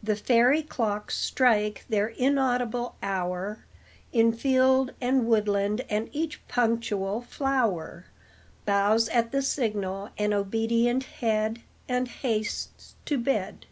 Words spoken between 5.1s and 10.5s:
woodland, and each punctual flower Bows at the signal an